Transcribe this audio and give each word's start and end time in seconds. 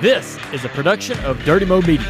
This 0.00 0.36
is 0.52 0.62
a 0.62 0.68
production 0.68 1.18
of 1.20 1.42
Dirty 1.46 1.64
Mo 1.64 1.80
Media. 1.80 2.06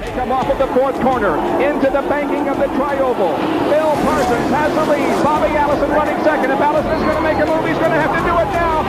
They 0.00 0.10
come 0.12 0.32
off 0.32 0.50
of 0.50 0.56
the 0.56 0.66
fourth 0.68 0.98
corner 1.02 1.36
into 1.60 1.90
the 1.90 2.00
banking 2.08 2.48
of 2.48 2.56
the 2.56 2.64
trioval. 2.68 3.36
Phil 3.68 3.92
Parsons 4.02 4.48
has 4.48 4.74
the 4.74 4.90
lead. 4.90 5.22
Bobby 5.22 5.54
Allison 5.54 5.90
running 5.90 6.24
second. 6.24 6.50
If 6.50 6.58
Allison 6.58 6.90
is 6.90 7.02
going 7.02 7.16
to 7.16 7.22
make 7.22 7.36
a 7.36 7.44
move, 7.44 7.68
he's 7.68 7.76
going 7.76 7.90
to 7.90 8.00
have 8.00 8.16
to 8.16 8.22
do 8.24 8.38
it 8.38 8.48
now. 8.54 8.82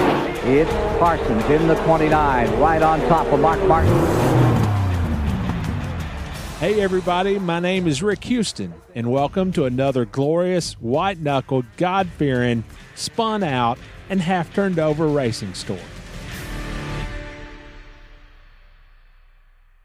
It's 0.50 0.72
Parsons 1.00 1.44
in 1.50 1.68
the 1.68 1.76
29, 1.84 2.60
right 2.62 2.82
on 2.82 3.02
top 3.10 3.28
of 3.28 3.42
Mark 3.42 3.62
Martin. 3.68 3.92
Hey, 6.60 6.80
everybody, 6.80 7.40
my 7.40 7.60
name 7.60 7.88
is 7.88 8.02
Rick 8.02 8.24
Houston, 8.24 8.74
and 8.96 9.12
welcome 9.12 9.52
to 9.52 9.66
another 9.66 10.06
glorious, 10.06 10.76
white 10.76 11.20
knuckled, 11.20 11.66
God 11.76 12.08
fearing, 12.18 12.64
spun 12.96 13.44
out, 13.44 13.78
and 14.10 14.22
half 14.22 14.54
turned 14.54 14.80
over 14.80 15.08
racing 15.08 15.54
story. 15.56 15.82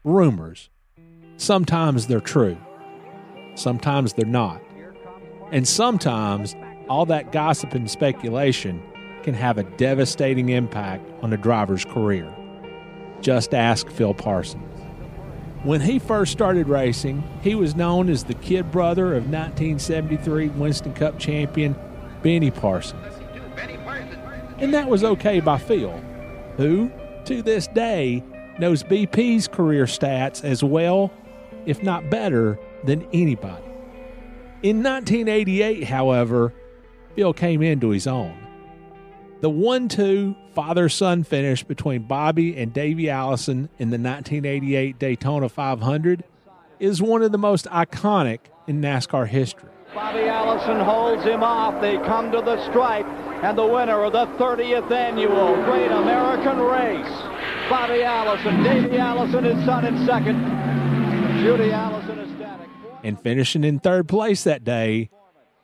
Rumors. 0.09 0.71
Sometimes 1.37 2.07
they're 2.07 2.19
true, 2.19 2.57
sometimes 3.53 4.13
they're 4.13 4.25
not. 4.25 4.59
And 5.51 5.67
sometimes 5.67 6.55
all 6.89 7.05
that 7.05 7.31
gossip 7.31 7.75
and 7.75 7.89
speculation 7.89 8.81
can 9.21 9.35
have 9.35 9.59
a 9.59 9.63
devastating 9.63 10.49
impact 10.49 11.07
on 11.21 11.31
a 11.31 11.37
driver's 11.37 11.85
career. 11.85 12.33
Just 13.21 13.53
ask 13.53 13.87
Phil 13.89 14.15
Parsons. 14.15 14.63
When 15.63 15.81
he 15.81 15.99
first 15.99 16.31
started 16.31 16.67
racing, 16.67 17.21
he 17.43 17.53
was 17.53 17.75
known 17.75 18.09
as 18.09 18.23
the 18.23 18.33
kid 18.33 18.71
brother 18.71 19.13
of 19.13 19.29
1973 19.29 20.47
Winston 20.49 20.93
Cup 20.93 21.19
champion 21.19 21.75
Benny 22.23 22.49
Parsons. 22.49 23.13
And 24.57 24.73
that 24.73 24.87
was 24.87 25.03
okay 25.03 25.39
by 25.39 25.59
Phil, 25.59 25.95
who, 26.57 26.91
to 27.25 27.43
this 27.43 27.67
day, 27.67 28.23
knows 28.59 28.83
BP's 28.83 29.47
career 29.47 29.85
stats 29.85 30.43
as 30.43 30.63
well, 30.63 31.11
if 31.65 31.81
not 31.83 32.09
better, 32.09 32.59
than 32.83 33.07
anybody. 33.13 33.63
In 34.61 34.83
1988, 34.83 35.85
however, 35.85 36.53
Phil 37.15 37.33
came 37.33 37.61
into 37.61 37.89
his 37.89 38.07
own. 38.07 38.37
The 39.41 39.49
1 39.49 39.87
2 39.87 40.35
father 40.53 40.89
son 40.89 41.23
finish 41.23 41.63
between 41.63 42.03
Bobby 42.03 42.57
and 42.57 42.73
Davey 42.73 43.09
Allison 43.09 43.69
in 43.79 43.89
the 43.89 43.97
1988 43.97 44.99
Daytona 44.99 45.47
500 45.47 46.25
is 46.79 47.01
one 47.01 47.21
of 47.21 47.31
the 47.31 47.37
most 47.37 47.65
iconic 47.67 48.39
in 48.67 48.81
NASCAR 48.81 49.27
history. 49.27 49.69
Bobby 49.93 50.27
Allison 50.27 50.79
holds 50.79 51.23
him 51.23 51.41
off. 51.41 51.81
They 51.81 51.97
come 51.99 52.31
to 52.31 52.41
the 52.41 52.63
stripe, 52.69 53.05
and 53.43 53.57
the 53.57 53.65
winner 53.65 54.03
of 54.03 54.13
the 54.13 54.27
30th 54.37 54.91
annual 54.91 55.55
Great 55.63 55.91
American 55.91 56.57
Race, 56.59 57.28
Bobby 57.69 58.01
Allison. 58.01 58.63
Davey 58.63 58.97
Allison, 58.97 59.43
his 59.43 59.63
son, 59.63 59.85
in 59.85 60.05
second. 60.05 60.39
Judy 61.39 61.71
Allison 61.71 62.19
ecstatic. 62.19 62.67
And 63.03 63.21
finishing 63.21 63.63
in 63.63 63.79
third 63.79 64.07
place 64.07 64.43
that 64.43 64.63
day, 64.63 65.11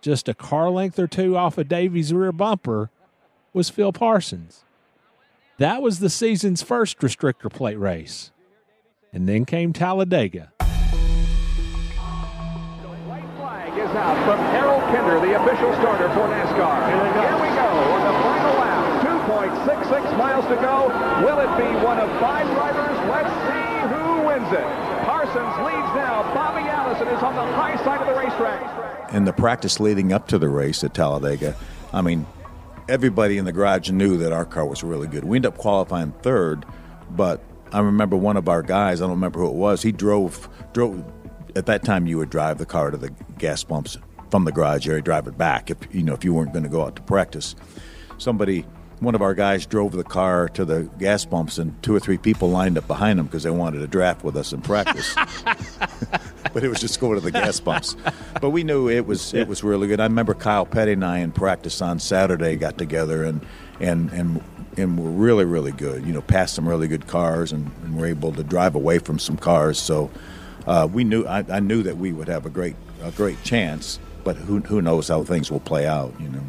just 0.02 0.30
a 0.30 0.36
car 0.36 0.70
length 0.70 1.00
or 1.00 1.08
two 1.08 1.36
off 1.36 1.58
of 1.58 1.68
Davey's 1.68 2.14
rear 2.14 2.32
bumper, 2.32 2.92
was 3.54 3.72
Phil 3.72 3.92
Parsons. 3.92 4.64
That 5.58 5.82
was 5.82 6.00
the 6.00 6.12
season's 6.12 6.62
first 6.62 7.00
restrictor 7.00 7.52
plate 7.52 7.80
race. 7.80 8.32
And 9.12 9.28
then 9.28 9.46
came 9.46 9.74
Talladega. 9.74 10.52
White 13.08 13.24
flag 13.38 13.74
is 13.80 13.90
out 13.96 14.18
from 14.26 14.38
Harold 14.52 14.84
Kinder, 14.94 15.20
the 15.26 15.42
official 15.42 15.74
starter 15.74 16.10
for 16.10 16.28
NASCAR. 16.28 16.88
Here 16.88 17.04
we 17.42 17.56
go 17.56 18.05
1.66 19.26 20.18
miles 20.20 20.46
to 20.46 20.56
go. 20.58 20.88
Will 21.26 21.40
it 21.40 21.58
be 21.58 21.84
one 21.84 21.98
of 21.98 22.08
five 22.20 22.46
drivers? 22.54 22.96
Let's 23.10 23.34
see 23.50 23.96
who 23.96 24.28
wins 24.28 24.52
it. 24.54 24.66
Parsons 25.04 25.56
leads 25.66 25.96
now. 25.96 26.22
Bobby 26.36 26.62
Allison 26.70 27.08
is 27.08 27.24
on 27.24 27.34
the 27.34 27.42
high 27.54 27.76
side 27.84 28.02
of 28.02 28.08
the 28.08 28.14
racetrack. 28.14 29.14
In 29.16 29.26
the 29.26 29.34
practice 29.34 29.80
leading 29.80 30.14
up 30.14 30.28
to 30.28 30.38
the 30.38 30.48
race 30.48 30.84
at 30.84 30.94
Talladega, 30.94 31.56
I 31.92 32.02
mean, 32.02 32.28
everybody 32.88 33.40
in 33.40 33.46
the 33.46 33.52
garage 33.52 33.90
knew 33.90 34.18
that 34.18 34.32
our 34.32 34.46
car 34.46 34.68
was 34.68 34.84
really 34.84 35.08
good. 35.08 35.24
We 35.24 35.38
ended 35.38 35.54
up 35.54 35.58
qualifying 35.58 36.12
third, 36.22 36.64
but 37.10 37.44
I 37.72 37.80
remember 37.80 38.16
one 38.16 38.38
of 38.38 38.48
our 38.48 38.62
guys, 38.62 39.02
I 39.02 39.06
don't 39.06 39.16
remember 39.16 39.40
who 39.40 39.48
it 39.48 39.56
was, 39.56 39.82
he 39.82 39.92
drove 39.92 40.48
drove 40.74 41.04
at 41.56 41.66
that 41.66 41.84
time 41.84 42.06
you 42.06 42.20
would 42.20 42.30
drive 42.30 42.60
the 42.60 42.66
car 42.66 42.92
to 42.92 42.98
the 42.98 43.10
gas 43.40 43.64
pumps 43.64 43.98
from 44.30 44.46
the 44.46 44.52
garage 44.52 44.88
area, 44.88 45.02
drive 45.02 45.26
it 45.26 45.36
back 45.36 45.72
if 45.72 45.78
you 45.92 46.04
know 46.04 46.14
if 46.14 46.24
you 46.24 46.32
weren't 46.34 46.54
going 46.54 46.64
to 46.64 46.70
go 46.70 46.84
out 46.84 46.96
to 46.98 47.02
practice. 47.02 47.56
Somebody 48.18 48.66
one 49.00 49.16
of 49.16 49.22
our 49.22 49.34
guys 49.34 49.66
drove 49.66 49.92
the 49.92 50.04
car 50.04 50.50
to 50.50 50.66
the 50.66 50.84
gas 51.00 51.26
pumps 51.26 51.58
and 51.58 51.82
two 51.84 51.96
or 51.96 52.00
three 52.00 52.18
people 52.18 52.50
lined 52.50 52.78
up 52.78 52.88
behind 52.88 53.20
him 53.20 53.26
because 53.26 53.44
they 53.44 53.50
wanted 53.50 53.80
to 53.80 53.88
draft 53.88 54.24
with 54.24 54.38
us 54.38 54.54
in 54.54 54.62
practice. 54.62 55.16
but 56.54 56.64
it 56.64 56.70
was 56.70 56.80
just 56.80 57.00
going 57.00 57.16
to 57.16 57.22
the 57.22 57.32
gas 57.32 57.60
pumps. 57.60 57.98
But 58.40 58.52
we 58.52 58.64
knew 58.64 58.90
it 58.90 59.06
was 59.06 59.34
it 59.34 59.48
was 59.48 59.64
really 59.64 59.88
good. 59.88 60.00
I 60.00 60.06
remember 60.06 60.34
Kyle 60.34 60.66
Petty 60.66 60.94
and 60.94 61.04
I 61.04 61.20
in 61.20 61.32
practice 61.32 61.82
on 61.82 62.00
Saturday 62.00 62.56
got 62.56 62.78
together 62.78 63.24
and 63.24 63.46
and 63.80 64.10
and 64.12 64.42
and 64.78 64.98
were 64.98 65.10
really 65.10 65.46
really 65.46 65.74
good. 65.74 66.06
You 66.06 66.14
know, 66.14 66.22
passed 66.22 66.56
some 66.56 66.68
really 66.68 66.88
good 66.88 67.08
cars 67.08 67.52
and, 67.52 67.72
and 67.84 67.98
were 67.98 68.06
able 68.06 68.32
to 68.34 68.44
drive 68.44 68.76
away 68.76 69.00
from 69.00 69.20
some 69.20 69.38
cars. 69.38 69.78
So 69.78 70.10
uh, 70.66 70.88
we 70.92 71.04
knew 71.04 71.26
I, 71.26 71.44
I 71.50 71.60
knew 71.60 71.84
that 71.84 71.98
we 71.98 72.14
would 72.14 72.30
have 72.30 72.46
a 72.46 72.50
great 72.50 72.76
a 73.04 73.12
great 73.12 73.44
chance. 73.44 74.00
But 74.24 74.38
who 74.38 74.60
who 74.62 74.82
knows 74.82 75.10
how 75.10 75.24
things 75.24 75.52
will 75.52 75.60
play 75.60 75.86
out? 75.86 76.14
You 76.20 76.30
know. 76.30 76.44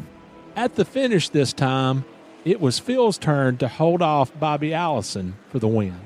At 0.55 0.75
the 0.75 0.85
finish 0.85 1.29
this 1.29 1.53
time, 1.53 2.03
it 2.47 2.61
was 2.61 2.79
Phil's 2.79 3.17
turn 3.17 3.57
to 3.57 3.67
hold 3.67 4.01
off 4.01 4.31
Bobby 4.39 4.73
Allison 4.73 5.35
for 5.49 5.59
the 5.59 5.67
win. 5.67 5.99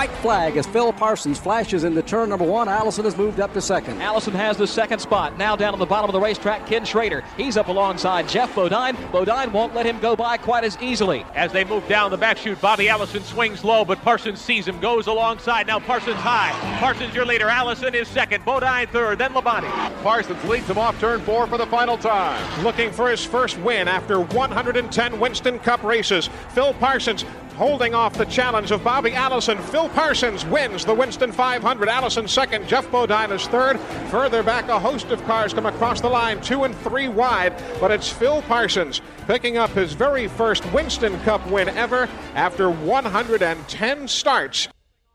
White 0.00 0.10
flag 0.22 0.56
as 0.56 0.66
Phil 0.66 0.94
Parsons 0.94 1.38
flashes 1.38 1.84
into 1.84 2.00
turn 2.00 2.30
number 2.30 2.46
one. 2.46 2.70
Allison 2.70 3.04
has 3.04 3.18
moved 3.18 3.38
up 3.38 3.52
to 3.52 3.60
second. 3.60 4.00
Allison 4.00 4.32
has 4.32 4.56
the 4.56 4.66
second 4.66 4.98
spot. 4.98 5.36
Now 5.36 5.56
down 5.56 5.74
on 5.74 5.78
the 5.78 5.84
bottom 5.84 6.08
of 6.08 6.14
the 6.14 6.20
racetrack, 6.20 6.66
Ken 6.66 6.86
Schrader. 6.86 7.22
He's 7.36 7.58
up 7.58 7.68
alongside 7.68 8.26
Jeff 8.26 8.54
Bodine. 8.54 8.96
Bodine 9.12 9.52
won't 9.52 9.74
let 9.74 9.84
him 9.84 10.00
go 10.00 10.16
by 10.16 10.38
quite 10.38 10.64
as 10.64 10.78
easily. 10.80 11.26
As 11.34 11.52
they 11.52 11.64
move 11.64 11.86
down 11.86 12.10
the 12.10 12.16
back 12.16 12.38
chute, 12.38 12.58
Bobby 12.62 12.88
Allison 12.88 13.22
swings 13.22 13.62
low, 13.62 13.84
but 13.84 14.00
Parsons 14.00 14.40
sees 14.40 14.66
him, 14.66 14.80
goes 14.80 15.06
alongside. 15.06 15.66
Now 15.66 15.78
Parsons 15.78 16.16
high. 16.16 16.52
Parsons 16.78 17.14
your 17.14 17.26
leader. 17.26 17.50
Allison 17.50 17.94
is 17.94 18.08
second. 18.08 18.42
Bodine 18.42 18.86
third. 18.86 19.18
Then 19.18 19.34
Labonte. 19.34 19.68
Parsons 20.02 20.42
leads 20.44 20.66
him 20.70 20.78
off 20.78 20.98
turn 20.98 21.20
four 21.20 21.46
for 21.46 21.58
the 21.58 21.66
final 21.66 21.98
time. 21.98 22.64
Looking 22.64 22.90
for 22.90 23.10
his 23.10 23.22
first 23.22 23.58
win 23.58 23.86
after 23.86 24.18
110 24.18 25.20
Winston 25.20 25.58
Cup 25.58 25.82
races. 25.82 26.30
Phil 26.54 26.72
Parsons 26.72 27.26
holding 27.60 27.94
off 27.94 28.16
the 28.16 28.24
challenge 28.24 28.70
of 28.70 28.82
Bobby 28.82 29.12
Allison. 29.12 29.58
Phil 29.58 29.90
Parsons 29.90 30.46
wins 30.46 30.82
the 30.82 30.94
Winston 30.94 31.30
500. 31.30 31.90
Allison 31.90 32.26
second. 32.26 32.66
Jeff 32.66 32.90
Bodine 32.90 33.30
is 33.30 33.46
third. 33.48 33.78
Further 34.10 34.42
back, 34.42 34.66
a 34.70 34.78
host 34.78 35.08
of 35.10 35.22
cars 35.26 35.52
come 35.52 35.66
across 35.66 36.00
the 36.00 36.08
line, 36.08 36.40
two 36.40 36.64
and 36.64 36.74
three 36.76 37.08
wide. 37.08 37.52
But 37.78 37.90
it's 37.90 38.08
Phil 38.08 38.40
Parsons 38.40 39.02
picking 39.26 39.58
up 39.58 39.68
his 39.72 39.92
very 39.92 40.26
first 40.26 40.64
Winston 40.72 41.20
Cup 41.20 41.46
win 41.50 41.68
ever 41.68 42.08
after 42.34 42.70
110 42.70 44.08
starts. 44.08 44.66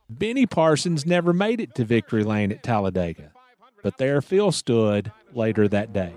Benny 0.07 0.45
Parsons 0.45 1.03
never 1.03 1.33
made 1.33 1.59
it 1.59 1.73
to 1.73 1.83
victory 1.83 2.23
lane 2.23 2.51
at 2.51 2.61
Talladega, 2.61 3.31
but 3.81 3.97
there 3.97 4.21
Phil 4.21 4.51
stood 4.51 5.11
later 5.33 5.67
that 5.67 5.93
day. 5.93 6.13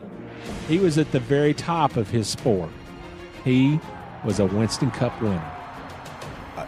He 0.68 0.78
was 0.78 0.98
at 0.98 1.10
the 1.10 1.20
very 1.20 1.54
top 1.54 1.96
of 1.96 2.10
his 2.10 2.28
sport. 2.28 2.68
He 3.44 3.80
was 4.26 4.40
a 4.40 4.44
Winston 4.44 4.90
Cup 4.90 5.18
winner. 5.22 5.57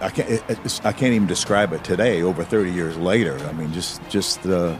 I 0.00 0.10
can't. 0.10 0.86
I 0.86 0.92
can't 0.92 1.14
even 1.14 1.26
describe 1.26 1.72
it 1.72 1.84
today. 1.84 2.22
Over 2.22 2.44
30 2.44 2.72
years 2.72 2.96
later, 2.96 3.38
I 3.46 3.52
mean, 3.52 3.72
just 3.72 4.00
just 4.08 4.44
uh, 4.46 4.76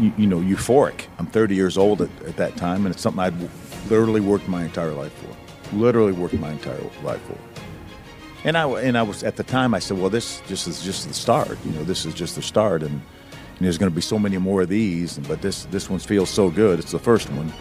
you, 0.00 0.12
you 0.16 0.26
know, 0.26 0.38
euphoric. 0.40 1.06
I'm 1.18 1.26
30 1.26 1.54
years 1.54 1.76
old 1.76 2.02
at, 2.02 2.10
at 2.22 2.36
that 2.36 2.56
time, 2.56 2.86
and 2.86 2.94
it's 2.94 3.02
something 3.02 3.20
I'd 3.20 3.34
literally 3.90 4.20
worked 4.20 4.48
my 4.48 4.64
entire 4.64 4.92
life 4.92 5.12
for. 5.12 5.76
Literally 5.76 6.12
worked 6.12 6.34
my 6.34 6.52
entire 6.52 6.80
life 7.02 7.22
for. 7.22 7.36
And 8.44 8.56
I 8.56 8.68
and 8.80 8.96
I 8.96 9.02
was 9.02 9.22
at 9.24 9.36
the 9.36 9.44
time. 9.44 9.74
I 9.74 9.78
said, 9.78 9.98
well, 9.98 10.10
this 10.10 10.40
just 10.46 10.68
is 10.68 10.82
just 10.82 11.08
the 11.08 11.14
start. 11.14 11.58
You 11.64 11.72
know, 11.72 11.84
this 11.84 12.06
is 12.06 12.14
just 12.14 12.36
the 12.36 12.42
start, 12.42 12.82
and, 12.82 12.92
and 12.92 13.60
there's 13.60 13.78
going 13.78 13.90
to 13.90 13.94
be 13.94 14.02
so 14.02 14.18
many 14.18 14.38
more 14.38 14.62
of 14.62 14.68
these. 14.68 15.18
But 15.18 15.42
this 15.42 15.64
this 15.66 15.90
one 15.90 15.98
feels 15.98 16.30
so 16.30 16.50
good. 16.50 16.78
It's 16.78 16.92
the 16.92 16.98
first 16.98 17.28
one. 17.30 17.52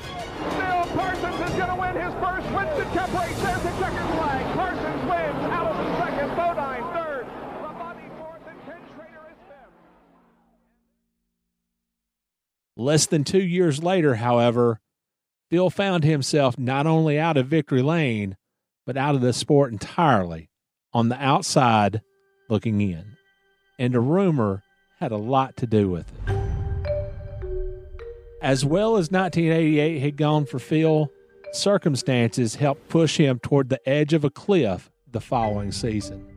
Less 12.79 13.07
than 13.07 13.23
two 13.23 13.41
years 13.41 13.81
later, 13.81 14.15
however, 14.15 14.79
Phil 15.49 15.71
found 15.71 16.03
himself 16.03 16.59
not 16.59 16.85
only 16.85 17.17
out 17.17 17.35
of 17.35 17.47
victory 17.47 17.81
lane, 17.81 18.37
but 18.85 18.95
out 18.95 19.15
of 19.15 19.21
the 19.21 19.33
sport 19.33 19.71
entirely, 19.71 20.51
on 20.93 21.09
the 21.09 21.19
outside 21.19 22.01
looking 22.49 22.79
in. 22.79 23.17
And 23.79 23.95
a 23.95 23.99
rumor 23.99 24.61
had 24.99 25.11
a 25.11 25.17
lot 25.17 25.57
to 25.57 25.65
do 25.65 25.89
with 25.89 26.05
it. 26.27 26.33
As 28.43 28.63
well 28.63 28.97
as 28.97 29.09
1988 29.09 29.99
had 29.99 30.15
gone 30.15 30.45
for 30.45 30.59
Phil, 30.59 31.11
circumstances 31.53 32.55
helped 32.55 32.89
push 32.89 33.17
him 33.17 33.39
toward 33.39 33.69
the 33.69 33.89
edge 33.89 34.13
of 34.13 34.23
a 34.23 34.29
cliff 34.29 34.91
the 35.11 35.19
following 35.19 35.71
season. 35.71 36.27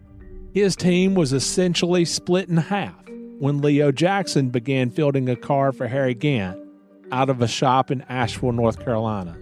His 0.55 0.75
team 0.75 1.15
was 1.15 1.35
essentially 1.35 2.07
split 2.07 2.49
in 2.49 2.57
half 2.57 3.10
when 3.41 3.63
Leo 3.63 3.91
Jackson 3.91 4.51
began 4.51 4.91
fielding 4.91 5.27
a 5.31 5.35
car 5.35 5.73
for 5.73 5.89
Harry 5.89 6.13
Gant 6.13 6.61
out 7.11 7.31
of 7.31 7.41
a 7.41 7.49
shop 7.49 7.91
in 7.91 8.03
Asheville, 8.03 8.53
North 8.53 8.85
Carolina, 8.85 9.33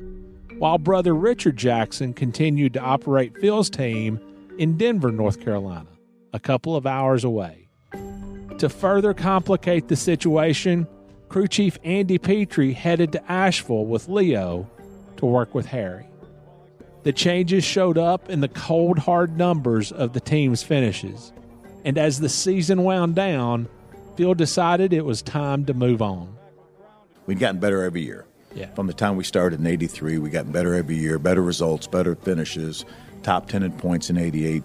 while 0.59 0.79
brother 0.79 1.12
Richard 1.12 1.56
Jackson 1.56 2.15
continued 2.15 2.75
to 2.75 2.81
operate 2.81 3.37
Phil's 3.41 3.69
team 3.69 4.21
in 4.56 4.77
Denver, 4.77 5.11
North 5.11 5.41
Carolina, 5.41 5.89
a 6.33 6.39
couple 6.39 6.77
of 6.77 6.87
hours 6.87 7.25
away. 7.25 7.67
To 8.59 8.69
further 8.69 9.15
complicate 9.15 9.89
the 9.89 9.97
situation, 9.97 10.87
crew 11.29 11.49
chief 11.49 11.77
Andy 11.83 12.19
Petree 12.19 12.75
headed 12.75 13.11
to 13.12 13.31
Asheville 13.33 13.87
with 13.87 14.09
Leo 14.09 14.71
to 15.17 15.27
work 15.27 15.56
with 15.56 15.67
Harry. 15.67 16.06
The 17.03 17.12
changes 17.12 17.65
showed 17.65 17.99
up 17.99 18.31
in 18.31 18.43
the 18.43 18.49
cold, 18.49 19.00
hard 19.00 19.37
numbers 19.37 19.91
of 19.91 20.12
the 20.12 20.21
team's 20.21 20.62
finishes. 20.62 21.33
And 21.85 21.99
as 21.99 22.21
the 22.21 22.29
season 22.29 22.85
wound 22.85 23.17
down, 23.17 23.69
Phil 24.19 24.35
decided 24.35 24.93
it 24.93 25.05
was 25.05 25.23
time 25.23 25.65
to 25.67 25.73
move 25.73 26.03
on. 26.03 26.37
We'd 27.26 27.38
gotten 27.38 27.61
better 27.61 27.85
every 27.85 28.03
year. 28.03 28.26
Yeah. 28.53 28.67
From 28.75 28.88
the 28.88 28.93
time 28.93 29.15
we 29.15 29.23
started 29.23 29.61
in 29.61 29.67
83, 29.69 30.19
we 30.19 30.29
got 30.29 30.50
better 30.50 30.75
every 30.75 30.97
year, 30.97 31.20
better 31.20 31.41
results, 31.41 31.87
better 31.87 32.17
finishes, 32.17 32.85
top 33.23 33.49
10 33.49 33.62
in 33.62 33.70
points 33.75 34.11
in 34.11 34.17
88, 34.19 34.65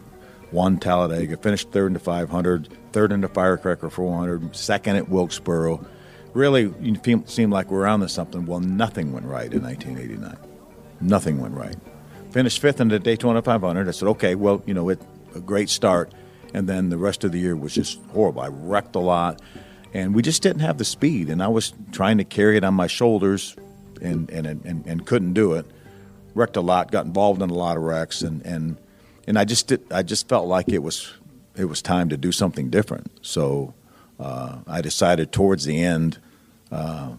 won 0.52 0.80
Talladega, 0.80 1.38
finished 1.38 1.70
third 1.70 1.86
in 1.86 1.94
the 1.94 2.00
500, 2.00 2.68
third 2.94 3.12
in 3.12 3.22
the 3.22 3.28
Firecracker 3.28 3.92
400, 3.92 4.56
second 4.56 4.96
at 4.96 5.10
Wilkesboro. 5.10 5.86
Really, 6.34 6.74
you 6.82 7.24
seemed 7.28 7.54
like 7.54 7.70
we 7.70 7.78
were 7.78 7.86
on 7.86 8.00
to 8.00 8.10
something. 8.10 8.48
Well, 8.48 8.60
nothing 8.60 9.14
went 9.14 9.28
right 9.28 9.54
in 9.54 9.62
1989. 9.62 10.36
Nothing 11.00 11.40
went 11.40 11.54
right. 11.54 11.76
Finished 12.32 12.60
fifth 12.60 12.82
in 12.82 12.88
the 12.88 12.98
Daytona 12.98 13.44
500. 13.44 13.88
I 13.88 13.92
said, 13.92 14.08
okay, 14.08 14.34
well, 14.34 14.64
you 14.66 14.74
know, 14.74 14.90
it 14.90 15.00
a 15.36 15.40
great 15.40 15.70
start. 15.70 16.12
And 16.54 16.68
then 16.68 16.90
the 16.90 16.98
rest 16.98 17.24
of 17.24 17.32
the 17.32 17.40
year 17.40 17.56
was 17.56 17.74
just 17.74 18.00
horrible. 18.12 18.42
I 18.42 18.48
wrecked 18.48 18.96
a 18.96 19.00
lot, 19.00 19.42
and 19.94 20.14
we 20.14 20.22
just 20.22 20.42
didn't 20.42 20.62
have 20.62 20.78
the 20.78 20.86
speed. 20.86 21.30
And 21.30 21.42
I 21.42 21.48
was 21.48 21.74
trying 21.92 22.18
to 22.20 22.24
carry 22.24 22.58
it 22.58 22.64
on 22.64 22.74
my 22.74 22.88
shoulders, 22.88 23.56
and 24.02 24.30
and 24.30 24.46
and, 24.46 24.86
and 24.86 25.06
couldn't 25.06 25.34
do 25.34 25.54
it. 25.54 25.66
Wrecked 26.36 26.58
a 26.58 26.62
lot, 26.62 26.92
got 26.92 27.06
involved 27.06 27.42
in 27.42 27.50
a 27.50 27.54
lot 27.54 27.78
of 27.78 27.84
wrecks, 27.84 28.22
and 28.22 28.46
and 28.46 28.78
and 29.28 29.38
I 29.38 29.46
just 29.46 29.68
did, 29.68 29.82
I 29.92 30.04
just 30.04 30.28
felt 30.28 30.48
like 30.48 30.70
it 30.70 30.84
was 30.84 31.14
it 31.56 31.66
was 31.66 31.82
time 31.82 32.10
to 32.10 32.18
do 32.18 32.32
something 32.32 32.70
different. 32.70 33.12
So 33.22 33.74
uh, 34.20 34.60
I 34.68 34.82
decided 34.82 35.32
towards 35.32 35.66
the 35.66 35.84
end. 35.84 36.20
Uh, 36.72 37.14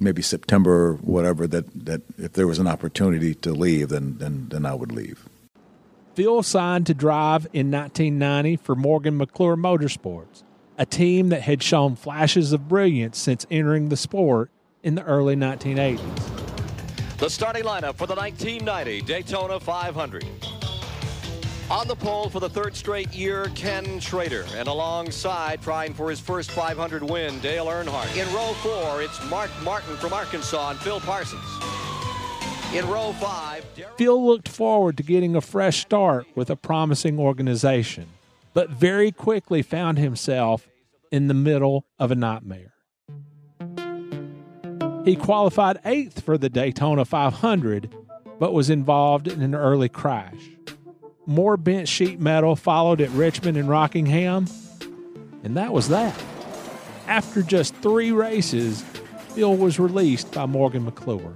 maybe 0.00 0.22
September, 0.22 0.94
whatever, 1.02 1.46
that, 1.46 1.86
that 1.86 2.02
if 2.18 2.32
there 2.32 2.46
was 2.46 2.58
an 2.58 2.66
opportunity 2.66 3.34
to 3.34 3.52
leave, 3.52 3.88
then, 3.88 4.18
then, 4.18 4.48
then 4.50 4.66
I 4.66 4.74
would 4.74 4.92
leave. 4.92 5.26
Phil 6.14 6.44
signed 6.44 6.86
to 6.86 6.94
drive 6.94 7.46
in 7.52 7.72
1990 7.72 8.56
for 8.56 8.76
Morgan 8.76 9.16
McClure 9.16 9.56
Motorsports, 9.56 10.44
a 10.78 10.86
team 10.86 11.30
that 11.30 11.42
had 11.42 11.60
shown 11.60 11.96
flashes 11.96 12.52
of 12.52 12.68
brilliance 12.68 13.18
since 13.18 13.44
entering 13.50 13.88
the 13.88 13.96
sport 13.96 14.50
in 14.84 14.94
the 14.94 15.02
early 15.02 15.34
1980s. 15.34 15.98
The 17.18 17.28
starting 17.28 17.64
lineup 17.64 17.96
for 17.96 18.06
the 18.06 18.14
1990 18.14 19.02
Daytona 19.02 19.58
500. 19.58 20.24
On 21.70 21.88
the 21.88 21.96
pole 21.96 22.28
for 22.28 22.40
the 22.40 22.48
third 22.48 22.76
straight 22.76 23.12
year, 23.12 23.50
Ken 23.56 23.98
Schrader. 23.98 24.44
And 24.54 24.68
alongside, 24.68 25.62
trying 25.62 25.94
for 25.94 26.10
his 26.10 26.20
first 26.20 26.50
500 26.52 27.02
win, 27.02 27.40
Dale 27.40 27.66
Earnhardt. 27.66 28.16
In 28.16 28.32
row 28.34 28.52
four, 28.62 29.02
it's 29.02 29.18
Mark 29.30 29.50
Martin 29.62 29.96
from 29.96 30.12
Arkansas 30.12 30.70
and 30.70 30.78
Phil 30.78 31.00
Parsons. 31.00 31.83
In 32.74 32.88
row 32.88 33.12
five, 33.12 33.64
Phil 33.96 34.26
looked 34.26 34.48
forward 34.48 34.96
to 34.96 35.04
getting 35.04 35.36
a 35.36 35.40
fresh 35.40 35.82
start 35.82 36.26
with 36.34 36.50
a 36.50 36.56
promising 36.56 37.20
organization, 37.20 38.08
but 38.52 38.68
very 38.68 39.12
quickly 39.12 39.62
found 39.62 39.96
himself 39.96 40.66
in 41.12 41.28
the 41.28 41.34
middle 41.34 41.86
of 42.00 42.10
a 42.10 42.16
nightmare. 42.16 42.72
He 45.04 45.14
qualified 45.14 45.78
eighth 45.84 46.24
for 46.24 46.36
the 46.36 46.48
Daytona 46.48 47.04
500, 47.04 47.94
but 48.40 48.52
was 48.52 48.70
involved 48.70 49.28
in 49.28 49.40
an 49.40 49.54
early 49.54 49.88
crash. 49.88 50.50
More 51.26 51.56
bent 51.56 51.86
sheet 51.86 52.18
metal 52.18 52.56
followed 52.56 53.00
at 53.00 53.10
Richmond 53.10 53.56
and 53.56 53.68
Rockingham, 53.68 54.48
and 55.44 55.56
that 55.56 55.72
was 55.72 55.90
that. 55.90 56.20
After 57.06 57.44
just 57.44 57.72
three 57.76 58.10
races, 58.10 58.82
Phil 59.28 59.56
was 59.56 59.78
released 59.78 60.32
by 60.32 60.46
Morgan 60.46 60.84
McClure. 60.84 61.34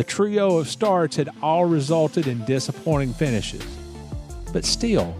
The 0.00 0.04
trio 0.04 0.56
of 0.56 0.66
starts 0.66 1.16
had 1.16 1.28
all 1.42 1.66
resulted 1.66 2.26
in 2.26 2.42
disappointing 2.46 3.12
finishes. 3.12 3.62
But 4.50 4.64
still, 4.64 5.14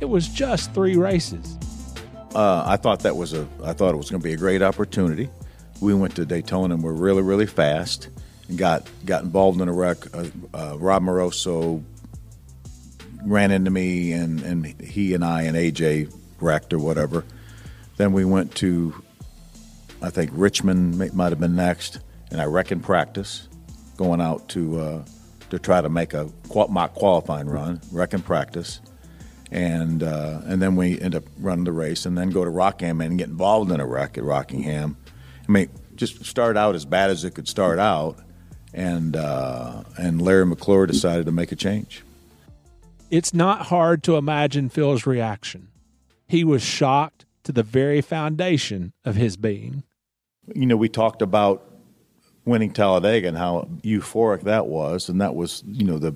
it 0.00 0.04
was 0.04 0.28
just 0.28 0.72
three 0.72 0.96
races. 0.96 1.58
Uh, 2.32 2.62
I 2.64 2.76
thought 2.76 3.00
that 3.00 3.16
was 3.16 3.32
a. 3.32 3.48
I 3.64 3.72
thought 3.72 3.94
it 3.94 3.96
was 3.96 4.10
going 4.10 4.22
to 4.22 4.24
be 4.24 4.32
a 4.32 4.36
great 4.36 4.62
opportunity. 4.62 5.28
We 5.80 5.92
went 5.92 6.14
to 6.14 6.24
Daytona 6.24 6.74
and 6.74 6.84
were 6.84 6.92
really, 6.92 7.22
really 7.22 7.46
fast, 7.46 8.10
and 8.48 8.56
got 8.56 8.88
got 9.04 9.24
involved 9.24 9.60
in 9.60 9.66
a 9.66 9.72
wreck. 9.72 9.98
Uh, 10.14 10.26
uh, 10.54 10.76
Rob 10.78 11.02
Moroso 11.02 11.82
ran 13.24 13.50
into 13.50 13.72
me, 13.72 14.12
and, 14.12 14.40
and 14.42 14.64
he 14.80 15.14
and 15.14 15.24
I 15.24 15.42
and 15.42 15.56
AJ 15.56 16.14
wrecked 16.40 16.72
or 16.72 16.78
whatever. 16.78 17.24
Then 17.96 18.12
we 18.12 18.24
went 18.24 18.54
to, 18.54 19.02
I 20.00 20.10
think 20.10 20.30
Richmond 20.32 21.12
might 21.12 21.30
have 21.30 21.40
been 21.40 21.56
next, 21.56 21.98
and 22.30 22.40
I 22.40 22.44
wrecked 22.44 22.70
in 22.70 22.78
practice, 22.78 23.48
going 23.96 24.20
out 24.20 24.48
to 24.50 24.80
uh, 24.80 25.04
to 25.50 25.58
try 25.58 25.80
to 25.80 25.88
make 25.88 26.14
a 26.14 26.30
mock 26.68 26.94
qualifying 26.94 27.46
run, 27.46 27.80
wreck 27.90 28.12
and 28.12 28.24
practice, 28.24 28.80
and 29.50 30.02
uh, 30.02 30.40
and 30.44 30.62
then 30.62 30.76
we 30.76 31.00
end 31.00 31.14
up 31.14 31.24
running 31.38 31.64
the 31.64 31.72
race, 31.72 32.06
and 32.06 32.16
then 32.16 32.30
go 32.30 32.44
to 32.44 32.50
Rockingham 32.50 33.00
and 33.00 33.18
get 33.18 33.28
involved 33.28 33.70
in 33.70 33.80
a 33.80 33.86
wreck 33.86 34.16
at 34.16 34.24
Rockingham. 34.24 34.96
I 35.48 35.52
mean, 35.52 35.68
just 35.94 36.24
start 36.24 36.56
out 36.56 36.74
as 36.74 36.84
bad 36.84 37.10
as 37.10 37.24
it 37.24 37.34
could 37.34 37.48
start 37.48 37.78
out, 37.78 38.16
and 38.72 39.16
uh, 39.16 39.82
and 39.98 40.22
Larry 40.22 40.46
McClure 40.46 40.86
decided 40.86 41.26
to 41.26 41.32
make 41.32 41.52
a 41.52 41.56
change. 41.56 42.02
It's 43.10 43.34
not 43.34 43.66
hard 43.66 44.02
to 44.04 44.16
imagine 44.16 44.70
Phil's 44.70 45.06
reaction. 45.06 45.68
He 46.26 46.44
was 46.44 46.62
shocked 46.62 47.26
to 47.44 47.52
the 47.52 47.62
very 47.62 48.00
foundation 48.00 48.94
of 49.04 49.16
his 49.16 49.36
being. 49.36 49.82
You 50.54 50.64
know, 50.64 50.76
we 50.78 50.88
talked 50.88 51.20
about 51.20 51.71
winning 52.44 52.72
Talladega 52.72 53.28
and 53.28 53.36
how 53.36 53.68
euphoric 53.82 54.42
that 54.42 54.66
was, 54.66 55.08
and 55.08 55.20
that 55.20 55.34
was, 55.34 55.62
you 55.66 55.84
know, 55.84 55.98
the 55.98 56.14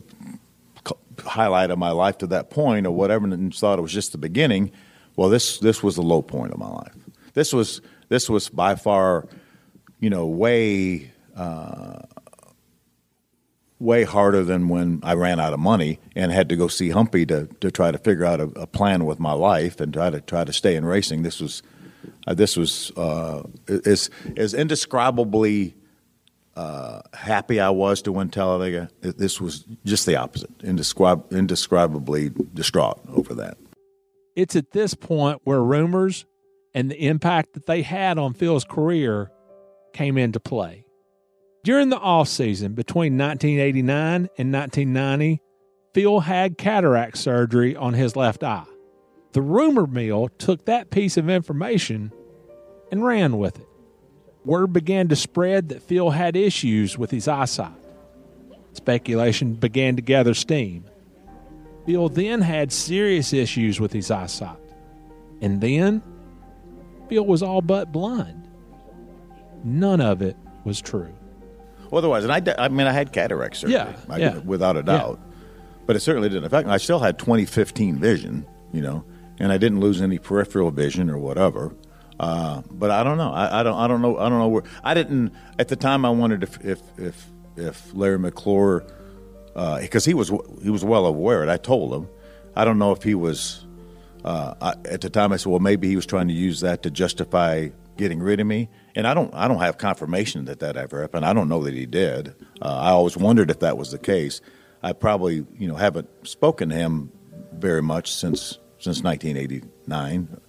highlight 1.25 1.71
of 1.71 1.79
my 1.79 1.91
life 1.91 2.19
to 2.19 2.27
that 2.29 2.51
point, 2.51 2.87
or 2.87 2.91
whatever, 2.91 3.27
and 3.27 3.55
thought 3.55 3.79
it 3.79 3.83
was 3.83 3.93
just 3.93 4.13
the 4.13 4.19
beginning. 4.19 4.73
Well, 5.17 5.29
this 5.29 5.59
this 5.59 5.83
was 5.83 5.97
the 5.97 6.03
low 6.03 6.23
point 6.23 6.53
of 6.53 6.59
my 6.59 6.69
life. 6.69 6.95
This 7.35 7.53
was 7.53 7.81
this 8.09 8.29
was 8.29 8.49
by 8.49 8.75
far, 8.75 9.27
you 10.01 10.11
know, 10.11 10.27
way 10.27 11.11
uh, 11.37 12.03
way 13.79 14.05
harder 14.05 14.43
than 14.45 14.69
when 14.69 15.01
I 15.03 15.15
ran 15.15 15.39
out 15.39 15.53
of 15.53 15.61
money 15.61 15.99
and 16.15 16.33
had 16.33 16.49
to 16.49 16.57
go 16.57 16.69
see 16.69 16.91
Humpy 16.91 17.27
to, 17.27 17.47
to 17.61 17.71
try 17.71 17.91
to 17.91 17.99
figure 17.99 18.25
out 18.25 18.41
a, 18.41 18.45
a 18.57 18.67
plan 18.67 19.05
with 19.05 19.21
my 19.21 19.33
life 19.33 19.81
and 19.81 19.93
try 19.93 20.11
to 20.11 20.21
try 20.21 20.45
to 20.45 20.53
stay 20.53 20.77
in 20.77 20.85
racing. 20.85 21.23
This 21.23 21.41
was 21.41 21.63
uh, 22.27 22.35
this 22.35 22.57
was 22.57 22.91
uh, 22.97 23.43
as 24.37 24.55
indescribably 24.55 25.75
uh, 26.57 27.03
happy 27.13 27.61
I 27.61 27.71
was 27.71 28.03
to 28.03 28.13
win 28.13 28.31
Talladega. 28.31 28.89
This 29.01 29.41
was 29.41 29.65
just 29.85 30.07
the 30.07 30.17
opposite, 30.17 30.57
indescrib- 30.59 31.31
indescribably 31.31 32.31
distraught 32.55 33.01
over 33.13 33.35
that. 33.35 33.59
It's 34.35 34.57
at 34.57 34.73
this 34.73 34.95
point 34.95 35.41
where 35.45 35.63
rumors 35.63 36.25
and 36.75 36.91
the 36.91 37.07
impact 37.07 37.55
that 37.55 37.67
they 37.67 37.83
had 37.83 38.19
on 38.19 38.35
Phil's 38.35 38.65
career 38.65 39.31
came 39.93 40.19
into 40.19 40.41
play. 40.41 40.85
During 41.65 41.89
the 41.89 41.99
off 41.99 42.29
season 42.29 42.75
between 42.75 43.19
1989 43.19 44.29
and 44.39 44.53
1990, 44.53 45.41
Phil 45.95 46.21
had 46.21 46.59
cataract 46.59 47.17
surgery 47.19 47.75
on 47.75 47.95
his 47.95 48.15
left 48.15 48.45
eye. 48.45 48.67
The 49.33 49.43
rumor 49.43 49.87
mill 49.87 50.29
took 50.39 50.67
that 50.67 50.91
piece 50.91 51.17
of 51.17 51.29
information 51.29 52.13
and 52.93 53.05
ran 53.05 53.39
with 53.39 53.59
it. 53.59 53.67
Word 54.47 54.73
began 54.73 55.09
to 55.09 55.17
spread 55.17 55.71
that 55.71 55.83
Phil 55.83 56.11
had 56.11 56.37
issues 56.37 56.97
with 56.97 57.11
his 57.11 57.27
eyesight. 57.27 57.73
Speculation 58.75 59.55
began 59.55 59.97
to 59.97 60.03
gather 60.03 60.35
steam. 60.35 60.85
Phil 61.85 62.09
then 62.09 62.41
had 62.43 62.73
serious 62.73 63.33
issues 63.33 63.81
with 63.81 63.93
his 63.93 64.09
eyesight. 64.11 64.57
And 65.41 65.61
then, 65.61 66.01
Phil 67.09 67.27
was 67.27 67.43
all 67.43 67.61
but 67.61 67.91
blind. 67.91 68.49
None 69.65 70.01
of 70.01 70.23
it 70.23 70.37
was 70.65 70.81
true. 70.81 71.13
Otherwise, 71.93 72.25
and 72.25 72.33
I, 72.33 72.55
I 72.57 72.69
mean, 72.69 72.87
I 72.87 72.93
had 72.93 73.13
cataract 73.13 73.57
surgery, 73.57 73.75
yeah, 73.75 73.97
I, 74.09 74.19
yeah. 74.19 74.39
without 74.39 74.77
a 74.77 74.83
doubt. 74.83 75.19
Yeah. 75.21 75.35
But 75.87 75.97
it 75.97 76.01
certainly 76.01 76.29
didn't 76.29 76.45
affect 76.45 76.69
me. 76.69 76.73
I 76.73 76.79
still 76.79 77.01
had 77.01 77.19
2015 77.19 77.99
vision, 77.99 78.47
you 78.73 78.81
know, 78.81 79.05
and 79.39 79.51
I 79.51 79.59
didn't 79.59 79.81
lose 79.81 80.01
any 80.01 80.19
peripheral 80.19 80.71
vision 80.71 81.11
or 81.11 81.19
whatever. 81.19 81.75
Uh, 82.19 82.63
but 82.71 82.91
I 82.91 83.03
don't 83.05 83.19
know. 83.19 83.33
I, 83.33 83.61
I, 83.61 83.63
don't. 83.63 83.79
I 83.79 83.87
don't 83.87 84.03
know. 84.03 84.19
I 84.19 84.29
don't 84.29 84.39
know 84.39 84.49
where. 84.49 84.63
I 84.83 84.95
didn't 84.95 85.33
at 85.59 85.69
the 85.69 85.77
time. 85.77 86.05
I 86.05 86.11
wondered 86.11 86.43
if 86.43 86.65
if 86.65 86.81
if, 86.99 87.27
if 87.57 87.95
Larry 87.95 88.19
McClure, 88.19 88.85
because 89.55 90.07
uh, 90.07 90.11
he 90.11 90.15
was 90.15 90.33
he 90.63 90.71
was 90.71 90.85
well 90.85 91.07
aware. 91.07 91.43
And 91.43 91.51
I 91.51 91.57
told 91.57 91.93
him. 91.93 92.09
I 92.57 92.65
don't 92.65 92.79
know 92.79 92.93
if 92.93 93.03
he 93.03 93.15
was. 93.15 93.67
Uh, 94.25 94.55
I, 94.61 94.71
at 94.89 95.03
the 95.03 95.11
time, 95.11 95.33
I 95.33 95.37
said, 95.37 95.51
well, 95.51 95.61
maybe 95.61 95.89
he 95.89 95.95
was 95.95 96.07
trying 96.07 96.27
to 96.29 96.35
use 96.35 96.61
that 96.61 96.83
to 96.83 96.91
justify 96.91 97.69
getting 97.97 98.19
rid 98.19 98.41
of 98.41 98.47
me. 98.47 98.69
And 98.97 99.07
I 99.07 99.15
don't, 99.15 99.33
I 99.35 99.47
don't 99.47 99.61
have 99.61 99.79
confirmation 99.79 100.47
that 100.47 100.61
that 100.61 100.77
ever 100.77 101.03
happened. 101.03 101.25
I 101.25 101.33
don't 101.33 101.49
know 101.49 101.63
that 101.63 101.75
he 101.75 101.87
did. 101.87 102.35
Uh, 102.61 102.77
I 102.77 102.91
always 102.91 103.17
wondered 103.17 103.51
if 103.51 103.61
that 103.61 103.79
was 103.79 103.93
the 103.93 103.99
case. 103.99 104.41
I 104.83 104.95
probably, 104.95 105.47
you 105.59 105.69
know, 105.69 105.77
haven't 105.77 106.09
spoken 106.27 106.71
to 106.71 106.75
him 106.75 107.13
very 107.53 107.83
much 107.83 108.13
since 108.13 108.59
since 108.79 109.03
1989 109.03 110.41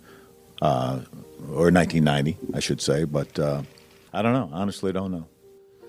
uh, 0.61 0.99
or 1.41 1.71
1990, 1.71 2.37
I 2.53 2.59
should 2.59 2.81
say. 2.81 3.03
But 3.05 3.37
uh, 3.39 3.61
I 4.13 4.21
don't 4.21 4.33
know. 4.33 4.49
Honestly, 4.51 4.91
don't 4.91 5.11
know. 5.11 5.27